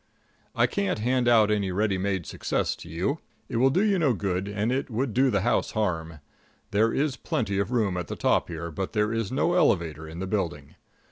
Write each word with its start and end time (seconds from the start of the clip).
I 0.55 0.65
can't 0.65 0.97
hand 0.97 1.27
out 1.27 1.51
any 1.51 1.71
ready 1.71 1.99
made 1.99 2.25
success 2.25 2.75
to 2.77 2.89
you. 2.89 3.19
It 3.47 3.57
would 3.57 3.75
do 3.75 3.83
you 3.83 3.99
no 3.99 4.15
good, 4.15 4.47
and 4.47 4.71
it 4.71 4.89
would 4.89 5.13
do 5.13 5.29
the 5.29 5.41
house 5.41 5.73
harm. 5.73 6.21
There 6.71 6.91
is 6.91 7.17
plenty 7.17 7.59
of 7.59 7.69
room 7.69 7.95
at 7.97 8.07
the 8.07 8.15
top 8.15 8.47
here, 8.47 8.71
but 8.71 8.93
there 8.93 9.13
is 9.13 9.31
no 9.31 9.53
elevator 9.53 10.07
in 10.07 10.17
the 10.17 10.25
building. 10.25 10.73